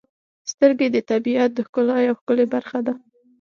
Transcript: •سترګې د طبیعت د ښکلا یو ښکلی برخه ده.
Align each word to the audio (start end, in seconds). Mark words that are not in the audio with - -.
•سترګې 0.51 0.87
د 0.91 0.97
طبیعت 1.11 1.49
د 1.53 1.59
ښکلا 1.67 1.97
یو 2.07 2.17
ښکلی 2.19 2.45
برخه 2.53 2.79
ده. 2.85 2.93